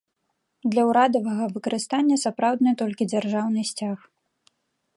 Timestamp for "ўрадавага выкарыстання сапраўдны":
0.91-2.71